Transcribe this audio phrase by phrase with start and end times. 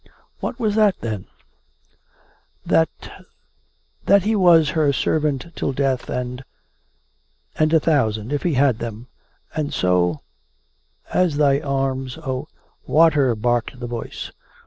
[0.39, 1.27] "What was that, then
[2.71, 2.87] .''""That...
[4.07, 6.43] that he was her servant till death; and...
[7.55, 9.09] and a thousand if he had them.
[9.53, 10.21] And so,'
[11.13, 12.47] As Thy arms, O
[12.87, 14.31] '""Water," barked the voice.